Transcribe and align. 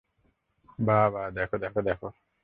বাহ, 0.79 1.05
বাহ, 1.13 1.27
দেখো, 1.29 1.55
দেখো, 1.57 1.79
দেখো! 1.81 2.07